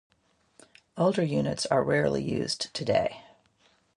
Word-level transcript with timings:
Older 0.97 1.21
units 1.21 1.67
are 1.67 1.83
rarely 1.83 2.23
used 2.23 2.73
today. 2.73 3.21